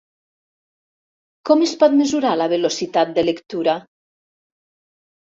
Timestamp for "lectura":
3.31-3.81